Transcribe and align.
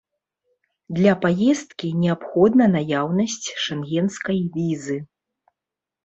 Для 0.99 1.11
паездкі 1.25 1.89
неабходна 2.03 2.65
наяўнасць 2.75 3.45
шэнгенскай 3.65 4.39
візы. 4.55 4.97